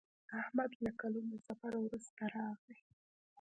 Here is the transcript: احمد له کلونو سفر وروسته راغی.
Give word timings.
احمد 0.41 0.71
له 0.83 0.91
کلونو 1.01 1.35
سفر 1.47 1.71
وروسته 1.79 2.23
راغی. 2.35 2.77